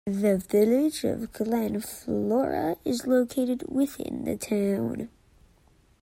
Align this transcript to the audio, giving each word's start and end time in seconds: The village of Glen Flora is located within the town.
The 0.07 0.39
village 0.39 1.03
of 1.03 1.31
Glen 1.31 1.79
Flora 1.79 2.75
is 2.83 3.05
located 3.05 3.65
within 3.71 4.23
the 4.23 4.35
town. 4.35 5.09